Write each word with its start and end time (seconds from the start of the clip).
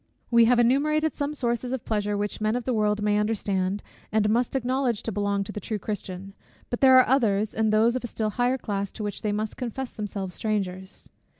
We 0.31 0.45
have 0.45 0.57
enumerated 0.57 1.13
some 1.13 1.35
sources 1.35 1.71
of 1.71 1.85
pleasure 1.85 2.17
which 2.17 2.41
men 2.41 2.55
of 2.55 2.63
the 2.63 2.73
world 2.73 3.03
may 3.03 3.19
understand, 3.19 3.83
and 4.11 4.31
must 4.31 4.55
acknowledge 4.55 5.03
to 5.03 5.11
belong 5.11 5.43
to 5.43 5.51
the 5.51 5.59
true 5.59 5.77
Christian; 5.77 6.33
but 6.71 6.81
there 6.81 6.97
are 6.97 7.05
others, 7.07 7.53
and 7.53 7.71
those 7.71 7.95
of 7.95 8.03
a 8.03 8.07
still 8.07 8.31
higher 8.31 8.57
class, 8.57 8.91
to 8.93 9.03
which 9.03 9.21
they 9.21 9.31
must 9.31 9.57
confess 9.57 9.93
themselves 9.93 10.33
strangers. 10.33 11.11